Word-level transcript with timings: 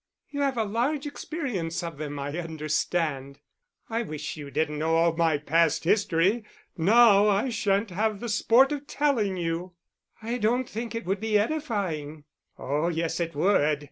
"You 0.31 0.41
have 0.41 0.57
a 0.57 0.63
large 0.63 1.05
experience 1.05 1.83
of 1.83 1.99
them, 1.99 2.17
I 2.17 2.31
understand." 2.39 3.37
"I 3.87 4.01
wish 4.01 4.35
you 4.35 4.49
didn't 4.49 4.79
know 4.79 4.95
all 4.95 5.15
my 5.15 5.37
past 5.37 5.83
history. 5.83 6.43
Now 6.75 7.27
I 7.29 7.49
shan't 7.49 7.91
have 7.91 8.19
the 8.19 8.27
sport 8.27 8.71
of 8.71 8.87
telling 8.87 9.37
you." 9.37 9.73
"I 10.19 10.39
don't 10.39 10.67
think 10.67 10.95
it 10.95 11.05
would 11.05 11.19
be 11.19 11.37
edifying." 11.37 12.23
"Oh 12.57 12.87
yes, 12.87 13.19
it 13.19 13.35
would. 13.35 13.79